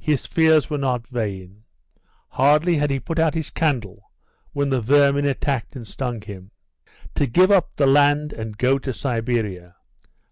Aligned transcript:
His 0.00 0.26
fears 0.26 0.68
were 0.68 0.76
not 0.76 1.06
vain. 1.06 1.62
Hardly 2.30 2.78
had 2.78 2.90
he 2.90 2.98
put 2.98 3.20
out 3.20 3.34
his 3.34 3.48
candle 3.48 4.10
when 4.52 4.70
the 4.70 4.80
vermin 4.80 5.24
attacked 5.24 5.76
and 5.76 5.86
stung 5.86 6.20
him. 6.20 6.50
"To 7.14 7.28
give 7.28 7.52
up 7.52 7.70
the 7.76 7.86
land 7.86 8.32
and 8.32 8.58
go 8.58 8.76
to 8.80 8.92
Siberia. 8.92 9.76